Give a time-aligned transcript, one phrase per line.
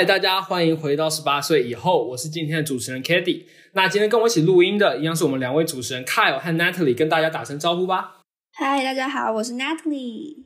[0.00, 8.22] 嗨，大家欢迎回到十八岁以后，我是今天的主持人 k a d y 那今天跟我一起录音的，一样是我们两位主持人 Kyle 和 Natalie，跟大家打声招呼吧。
[8.54, 10.36] 嗨，大家好，我是 Natalie。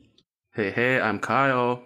[0.51, 1.83] 嘿嘿，I'm Kyle。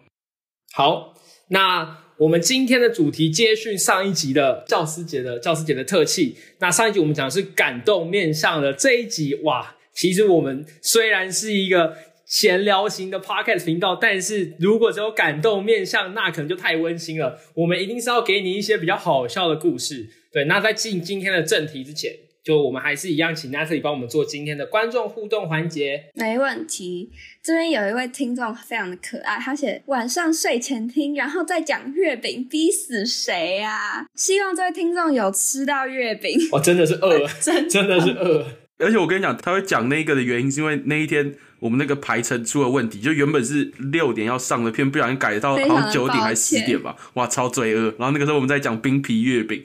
[0.73, 1.13] 好，
[1.49, 6.39] 那我们今天的主题接续上一集的教师节的教师节的特辑。
[6.57, 11.95] 那上一集我们讲的是感动面向的这一集，哇，其实我们虽然是一个。
[12.29, 17.39] 闲聊型的 podcast 频道，但是如果只有感动面向，那可能就太温馨了。
[17.55, 20.07] 我们一定是要给你一些比较好笑的故事。
[20.31, 26.11] 对，那在进今天的正题之前，就我们还是一样，请 Natalie 帮我们做今天的观众互动环节。
[26.13, 27.09] 没问题。
[27.41, 34.05] 这边有一位听众非常的可爱，他写晚上睡前听，然后再讲月饼，逼死谁啊？
[34.13, 36.37] 希望这位听众有吃到月饼。
[36.51, 38.45] 我真的是饿， 真真的是饿。
[38.77, 47.93] 而且我跟你讲，他会讲那个的原因，是因为那一天我们那个排程出了问题，就原本是六点要上的片，不小心改到好像九点还是十点吧，哇，超罪恶。
[47.97, 49.63] 然后那个时候我们在讲冰皮月饼，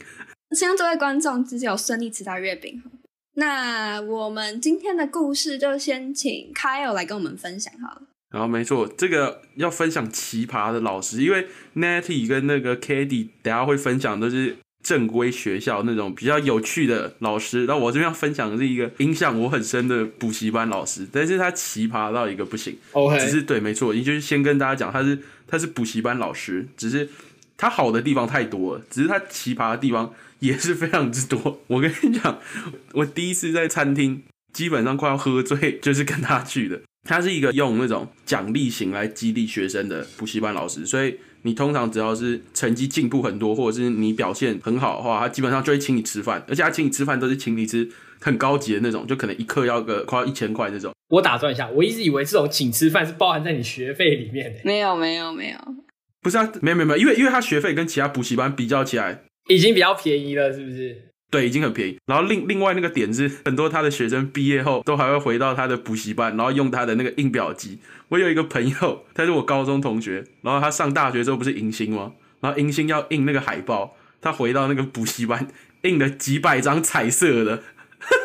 [0.57, 2.83] 希望这位观众自己有顺利吃到月饼。
[3.35, 8.03] 那我们今天的故事就先请 Kyle 来跟我们分享好了。
[8.31, 14.57] 然后没错，这个要分享奇葩的老师，因为 Natty 跟那个 k a d y 等下会分享都是。
[14.85, 22.77] 正规学校那种比较有趣的老师，那我这边要分享的是一个影响我很深的补习班老师，但是他奇葩到一个不行。
[22.93, 25.19] OK，只是对，没错，也就是先跟大家讲，他是
[25.49, 27.09] 他是补习班老师，只是
[27.57, 31.63] 他好的地方太多了，只是他奇葩的地方也是非常之多。
[31.67, 32.39] 我跟你讲，
[32.93, 36.79] 我第一次在餐厅基本上快要喝醉，就是跟他去的。
[37.09, 41.17] 他是一个用那种奖励型来激励学生的补习班老师，所以。
[41.45, 47.89] 你通常只要是成绩进步很多，或者是你表现很好的话，他基本上就会请你吃饭，而且他请你吃饭都是请你吃
[48.21, 50.93] 很高级的那种，就可能一克要个快要一千块那种。
[51.11, 54.61] 我打断一下，我一直以为这种请吃饭是包含在你学费里面的。
[54.65, 55.59] 没有，没有，没有。
[56.23, 61.11] 不是啊，没有，没有，没有，因为因为他学费跟其他补习班比较起来，已经比较便宜了，是不是？
[61.35, 61.99] 对，已经很便宜。
[62.07, 67.81] 然后另另外那个点是，很多他的学生毕业后都还会回到他的补习班，然后用他的那个印表机。
[68.11, 72.13] 我有一个朋友，他是我高中同学，然后他上大学之后不是迎新吗？
[72.39, 75.49] 然后迎新要印那个海报，他回到那个补习班
[75.83, 77.65] 印了几百张彩色的，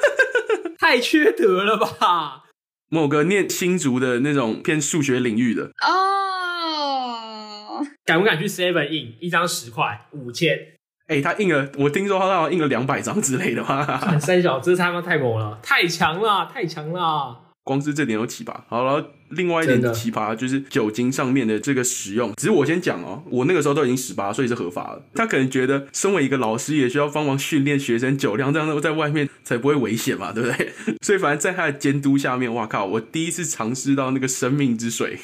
[0.78, 2.44] 太缺德了吧？
[2.90, 10.79] 某个念新竹的那种偏数学领域的哦，敢不敢去 Seven 印一张十块五千？
[11.10, 14.00] 哎，他印了，我听说他好像印了两百张之类的嘛。
[14.22, 17.36] 三小，这他妈太猛了，太强了，太强了！
[17.66, 18.54] 光是这点有奇葩。
[18.68, 22.34] 好了，另外一点奇葩就是酒精上面的这个使用。
[22.36, 25.02] 只是我先讲哦，我那个时候都已经十八岁是合法了。
[25.16, 30.72] 他可能觉得身为一个老师也需要帮忙训练学生酒量，这样在外面才不会危险嘛，对不对？
[31.02, 32.86] 所以反正在他的监督下面，哇靠！
[32.86, 35.18] 我第一次尝试到那个生命之水。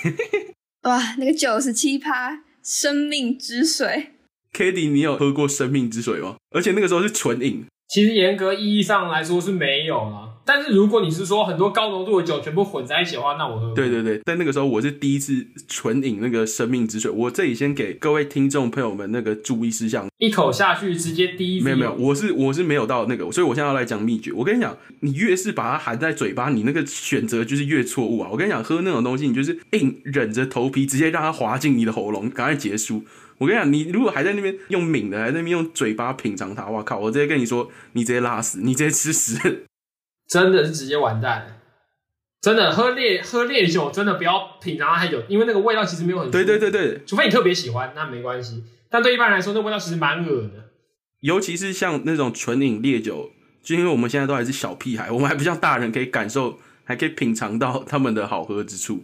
[0.83, 4.14] 哇，那个九十七趴生命之水。
[4.55, 6.37] K a t i e 你有喝过生命之水吗？
[6.55, 7.65] 而且那个时候是纯饮。
[7.89, 10.29] 其实严格意义上来说是没有了。
[10.45, 13.73] 但是如果你是说很多高浓度的酒全部混在一起的话，那我喝。
[13.73, 17.11] 对对对，但那个时候我是第一次纯饮那个生命之水。
[17.11, 21.61] 我这里先给各位听众朋友们那个注意事项：一口下去直接第一。
[21.61, 24.31] 没有没有，我是我是没有到那个，所以我现在要来讲秘诀。
[24.31, 28.29] 我跟你讲，你越是把它含在嘴巴，你那个选择就是越错误啊！
[28.31, 33.03] 我跟你讲，喝那种东西，你就是硬忍着头皮直接让它滑进你的喉咙，赶快结束。
[33.37, 36.99] 我跟你讲，你如果还在那边用抿的，还在那边用嘴巴品尝它，我靠！
[36.99, 39.65] 我直接跟你说，你直接拉屎，你直接吃屎，
[40.27, 41.59] 真的是直接完蛋。
[42.41, 46.29] 真的喝烈喝烈酒，真的不要品尝太久，因为那个味道其实没有很。
[46.29, 48.63] 对对对对，除非你特别喜欢，那没关系。
[48.89, 50.71] 但对一般人来说，那味道其实蛮恶的。
[51.21, 53.31] 尤其是像那种纯饮烈酒，
[53.63, 59.03] 就因为我们现在都还是小屁孩，我们还不像大人可以感受，还可以品尝到他们的好喝之处。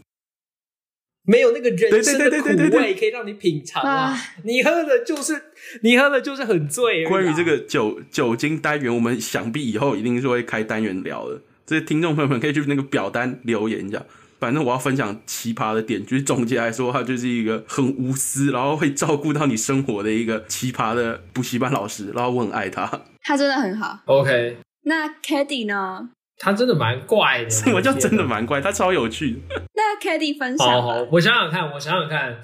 [1.24, 4.18] 没有那个人生的苦味可以让你品尝啊！
[4.44, 5.40] 你喝的就是
[5.82, 7.06] 你喝的就是很醉。
[7.06, 11.40] 关于这个酒酒精单元，我们想必以后一定是会开单元聊的。
[11.66, 14.04] 这些听众朋友们可以去那个表单留言一下。
[14.40, 22.10] 反正我要分享奇葩的点，就是总结来说，他就是一个很无私，然后会照顾到你生活的一个奇葩的补习班老师。
[22.16, 24.00] 然后我很爱他，他真的很好。
[24.06, 26.10] OK，那 k a d y 呢？
[26.42, 28.60] 他真的蛮怪的，什么叫真的蛮怪？
[28.60, 29.42] 他超有趣。
[29.76, 30.68] 那 k a t i e 分享。
[30.68, 32.42] 好好，我想想看，我想想看，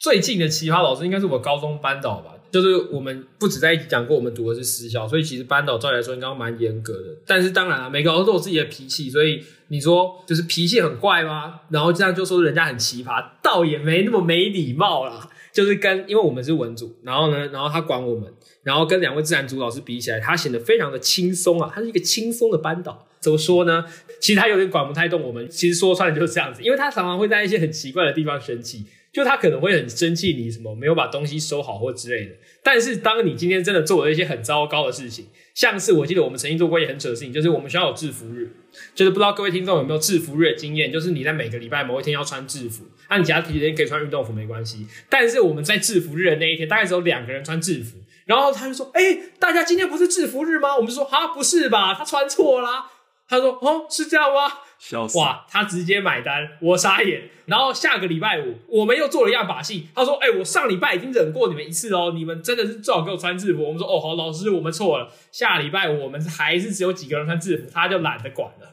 [0.00, 2.32] 最近的奇葩老师应该是我高中班导吧。
[2.50, 7.08] 就是我们不止在一起讲过，我们读的是私校，所以其实班导照理来说应该蛮严格的。
[7.26, 11.60] 但是当然了，每个老师都有自己的脾气，所以你说就是脾气很怪吗？
[11.68, 15.28] 然后这样就说人家很奇葩，倒也没那么没礼貌啦。
[15.56, 18.30] 就是跟因为我们是文组，然后呢，然后他管我们，
[18.62, 21.72] 然后跟两位自然组老师比起来，他显得非常的轻松啊。
[21.74, 23.08] 他是一个轻松的班导。
[23.20, 23.86] 怎么说呢？
[24.20, 25.48] 其实他有点管不太动我们。
[25.48, 28.84] 其实说穿了就是这样子，因为他常常会在一些很奇怪的地方生气。
[29.14, 32.32] 就他可能会很生气你什么没有把东西收好或之类的。
[32.62, 35.24] 但是当你今天真的做了一些很糟糕的事情，
[35.56, 38.54] 像是我记得我们曾经做过一件很扯的事情，就是我们学校有制服日，
[38.94, 44.86] 就是不知道各位听众有没有制服日的经验，就是你在每个礼拜某一天要穿制服，那你其他天可以穿运动服没关系。
[45.08, 51.94] 但是我们在制服日的那一天，大概只有两个人穿制服，然后他就说：“哎、大家今天不是制服日吗？”我们就说：“啊，不是吧？
[51.94, 52.90] 他穿错啦。”
[53.26, 55.18] 他说：“哦，是这样吗？”笑死！
[55.18, 57.30] 哇，他直接买单，我傻眼。
[57.46, 59.88] 然后下个礼拜五，我们又做了一样把戏。
[59.94, 65.12] 他说：“哎、我上礼拜已经忍过你们一次哦，你们真的是最好给我穿制服。”我们说：“哦，好，老师，我们错了。
[65.30, 68.72] 下礼拜五我们还是只有几个人穿制服，他就懒得管了。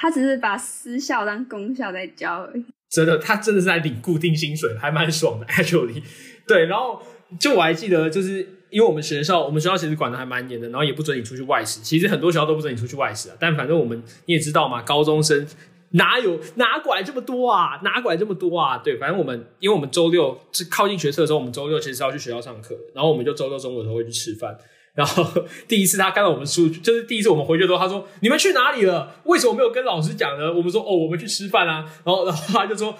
[0.00, 2.64] 他只是把私校当公校在教而已。
[2.90, 5.46] 真的，他真的是在领固定薪水，还蛮爽的。
[5.46, 6.02] Actually，
[6.46, 7.02] 对，然后
[7.38, 8.40] 就我还记得，就是
[8.70, 11.80] 因为我们学校，我们学校其实管的还蛮严的，然后也不准你出去外食。
[11.80, 15.46] 其实很多学校都不准你出去外食啊，但反正我们你也知道嘛，高中生
[15.90, 18.78] 哪有哪管这么多啊，哪管这么多啊？
[18.78, 24.56] 对，反正我们因为我们周六是靠近学测的时候，我们周六其实是要去学校上课，然后我们就周六中午的时候会去吃饭。
[24.92, 25.24] 然后
[25.68, 29.14] 第一次他看到我们出去，就是第一次我们回去的时候，他说：“你们去哪里了？
[29.24, 32.92] 为什么没有跟老师讲呢？”我们说：“哦，我们去吃饭啊。”然后然后他就说：“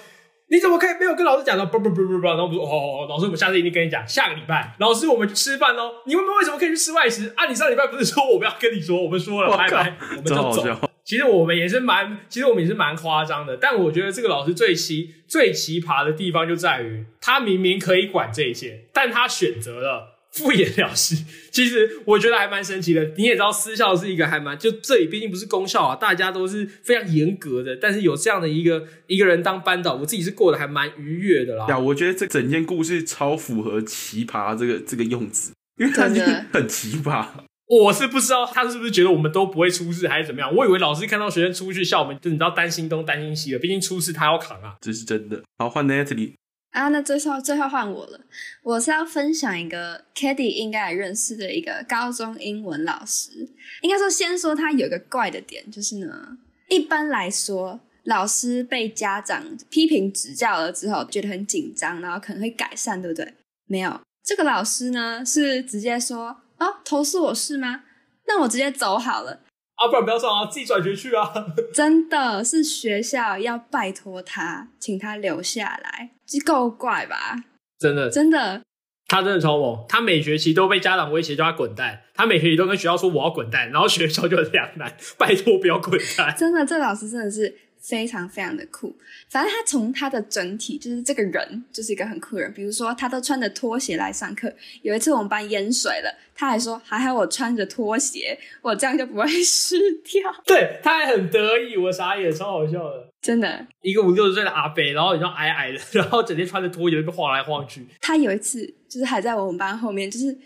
[0.50, 4.06] 你怎么可以没有跟老师讲呢？”不不不不不，然后我们说：“哦哦，老师，我们下次一定跟你讲。
[4.06, 5.92] 下个礼拜，老师我们去吃饭喽。
[6.06, 7.46] 你们为什么可以去吃外食啊？
[7.46, 9.02] 你上礼拜不是说我们要跟你说？
[9.02, 10.90] 我们说了，拜拜，我们就走。
[11.02, 13.56] 其实我们也是蛮，其实我们也是蛮夸张的。
[13.56, 21.16] 但我觉得这个老师最奇最奇葩的地方就在于，他明明可以管这一切，但他选择了敷衍了事。
[21.50, 23.04] 其实我觉得还蛮神奇的。
[23.16, 27.76] 你也知道，私校是一个还蛮就这里毕竟不是公校啊，大家都是非常严格的。
[27.76, 31.66] 但是有这样的一个一个人当班导，我自己是过得还蛮愉悦的啦。
[31.68, 36.22] 呀，我觉得这整件故事超符合奇葩这个这个用词，因为它就
[36.52, 37.26] 很奇葩。
[37.66, 40.52] 我是不知道他是不是觉得我们都不会出事，还是怎么样。
[40.52, 44.74] 我以为老师看到学生出去校门，就你知道担心东担心西了，毕竟出事他要扛啊。
[44.80, 45.40] 这是真的。
[45.56, 46.32] 好，换 Natalie，
[46.70, 48.20] 啊，那最后最后换我了，
[48.62, 53.48] 我是要分享一个 k a t i e 应该也认识的一个高中英文老师。
[53.82, 56.38] 应该说，先说他有一个怪的点，就是呢，
[56.68, 63.34] 一般来说，老师被家长批评指教了之后，觉得很紧张，然后可能会改善，对不对？
[63.66, 67.82] 没有，这个老师呢是直接说，哦，投诉我是吗？
[68.28, 69.40] 那我直接走好了。
[69.80, 71.32] 啊，不然不要上啊，自己转学去啊。
[71.72, 77.42] 真的是学校要拜托他，请他留下来，这够怪吧？
[77.78, 78.60] 真的，真的，
[79.08, 86.34] 他真的超猛，他每学期都被家长威胁叫他滚蛋，他每学期都跟学校说我要滚蛋，然后学校就很两难，拜托不要滚蛋。
[86.36, 88.94] 真的，这老师真的是非常非常的酷。
[89.28, 92.52] 反正他从他的整体，就是这个人就是一个很酷的人。
[92.52, 94.52] 比如说，他都穿着拖鞋来上课。
[94.82, 100.32] 有一次我们班淹水了，他还说还好我穿着拖鞋，我这样就不会 湿掉。
[100.44, 103.08] 对，他还很得意，我傻眼，超好笑的。
[103.22, 107.86] 真的，一个五六十岁的阿伯，然后你知道矮矮的，然后整天穿着拖鞋在那晃来晃去。
[108.00, 110.36] 他有一次就是还在我们班后面，就是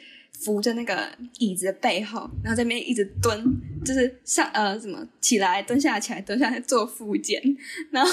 [0.41, 1.09] 扶着那个
[1.39, 3.43] 椅子的背后，然后在那边一直蹲，
[3.85, 7.41] 就是上呃什么起来蹲下起来蹲下来做复健，
[7.91, 8.11] 然后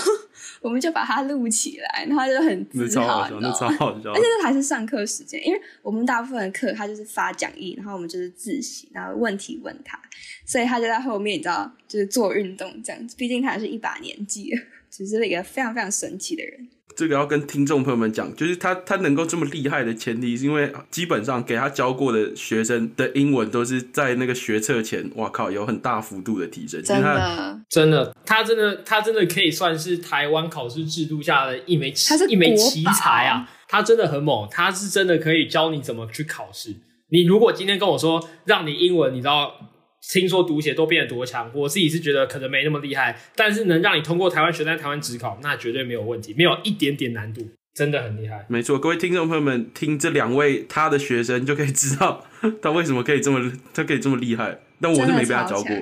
[0.62, 3.78] 我们就把他录起来，然后他就很那自豪，超好笑，那你知道吗？
[3.78, 4.22] 超好笑而且。
[4.22, 10.00] 这还是上课时间，因为我们大部分的课他就是发讲义，然后我们就是自习，然后问题问他，
[10.46, 13.16] 所以他就在后面，你知道，就是做运动这样子。
[13.18, 16.70] 毕竟他也是一把年纪了， 只是一个非常非常神奇的人。
[17.02, 26.80] 这个要跟听众朋友们讲，就是他他能够这么厉害的前提，是因为基本上给他教过的学生的英文都是在那个学测前，哇靠，有很大幅度的提升。
[26.84, 33.50] 真的，真的，他真的，他真的可以算是台湾考试制度下的一枚他是一枚奇才啊！
[33.68, 36.76] 他真的很猛，他是真的可以教你怎么去考试。
[37.10, 39.71] 你如果今天跟我说让你英文，你知道
[40.02, 48.46] 听说读写都变得多强，我自己是觉得可能没那么厉害，但是能让你通过台湾学在台湾职考，那绝对没有问题，没有一点点难度，真的很厉害。
[48.50, 52.26] 没错，各位听众朋友们，听这两位他的学生就可以知道
[52.62, 54.60] 他为什么可以这么他可以这么厉害。
[54.82, 55.76] 但我是没被他教过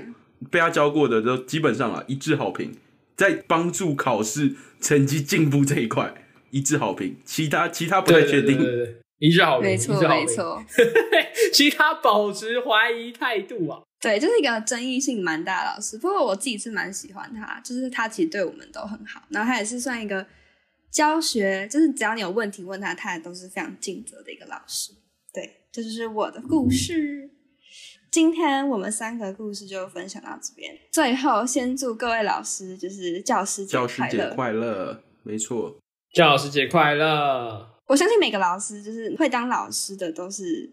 [0.52, 2.74] 被他教过的都基本上啊一致好评，
[3.16, 6.14] 在帮助考试成绩进步这一块
[6.52, 8.58] 一致好评，其他其他不太确定。
[8.58, 10.64] 对对对对一致好评，没错没，错，
[11.54, 13.82] 其他保持怀疑态度啊。
[14.02, 15.98] 对，就是一个争议性蛮大的老师。
[15.98, 20.26] 不过我自己是蛮喜欢他，就是他其实对我们都很好，然后他也是算一个
[20.90, 24.94] 教学，就是只要你有问题问他，他也都是非常尽责的一个老师。
[25.34, 27.30] 对，这就是我的故事。
[28.10, 30.76] 今天我们三个故事就分享到这边。
[30.92, 34.36] 最后，先祝各位老师就是教师节教师节快乐！
[34.36, 35.78] 快乐，没错，
[36.14, 37.68] 教师节快乐！
[37.90, 40.70] 我相信每个老师就是会当老师的，都是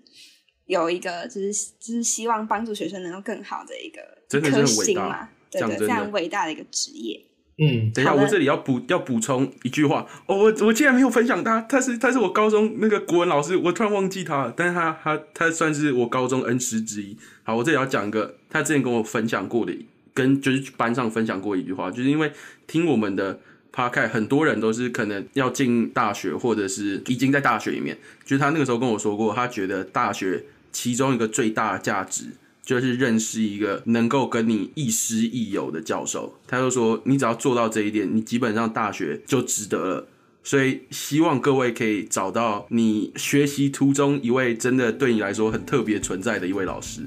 [0.67, 7.19] 有一个就是就是希望帮助学生能够更好的一个真的是很伟大心嘛，对对，非常伟大的一个职业。
[7.59, 17.17] 嗯，等一下，我这里要补要补充一句话哦，我我竟然没有分享他，他是他是我高中那个国文老师，我突然忘记他了，但是他他他算是我高中恩师之一。
[17.45, 19.73] 好，我这里要讲一个他之前跟我分享过的，
[20.13, 22.31] 跟就是班上分享过一句话，就是因为
[22.67, 23.41] 听我们的
[23.77, 32.25] podcast，很多人都是可能要进大学，或者是已经在大学里面，就是他那个时候跟我说过，他觉得大学其中一个最大的价值。
[32.67, 40.09] 就是认识一个能够跟你亦师亦友的教授，他就说你只要做到这一点，你基本上大学就值得了。
[40.43, 47.03] 所以希望各位可以找到你学习途中一位真的对你来说很特别存在的一位老师，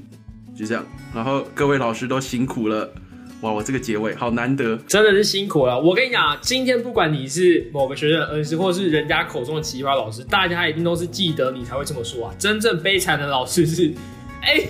[0.57, 0.85] 就这样。
[1.13, 2.93] 然后各位老师都辛苦了，
[3.41, 4.75] 哇，我这个结尾好难得。
[4.85, 5.79] 真的是辛苦了。
[5.79, 12.35] 我跟你讲，今天不管你是某个学生的恩师，或是人家口中的奇葩老师，大家一定都是记得你才会这么说啊。
[12.37, 13.93] 真正悲惨的老师是，
[14.43, 14.61] 哎、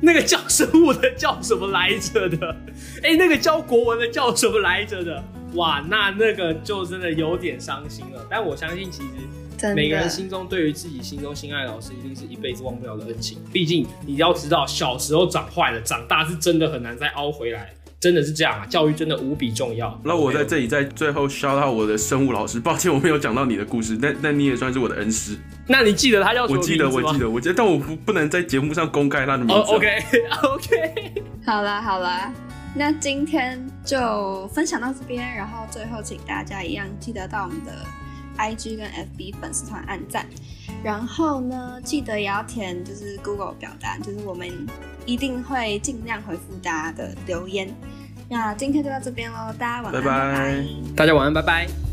[0.00, 2.56] 那个教生物的叫什么来着的？
[3.02, 5.24] 哎、那个教国文的叫什么来着的？
[5.54, 8.26] 哇，那那个就真的有点伤心了。
[8.28, 13.38] 但我相信，其实每个人心中对于自己心中心爱的老师，一定是一辈子忘不了的恩情。
[13.50, 17.72] 毕竟你要知道，小时候长坏了，长大是真的很难再凹回来。
[18.00, 20.00] 真的是这样啊，教育真的无比重要。
[20.04, 25.36] 那我在这里在最后 shout out 我的生物老师，抱歉我没有讲到你的故事，但但你也算是我的恩师，
[25.66, 29.54] 那你记得他叫什么我记得名字吗我记得我记得，但我不不能在节目上公开他的名字。
[29.54, 30.02] 哦，OK
[30.54, 32.32] OK，好啦好啦，
[32.76, 37.72] 那今天就分享到这边，然后最后请大家一样记得到我们的
[38.38, 40.26] IG 跟 FB 粉丝团按赞，
[40.82, 44.48] 然后呢记得也要填就是 Google 表单，就是我们
[45.04, 47.68] 一定会尽量回复大家的留言。
[48.28, 50.64] 那今天就到这边喽，大家晚安，拜拜
[50.94, 51.87] 大家晚安，拜拜。